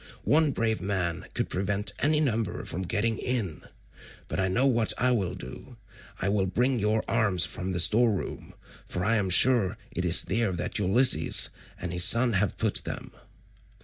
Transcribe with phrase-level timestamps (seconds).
[0.23, 3.61] One brave man could prevent any number from getting in.
[4.27, 5.77] But I know what I will do,
[6.19, 8.55] I will bring you arms from the store room,
[8.87, 13.11] for I am sure it is there that Ulysses and his son have put them."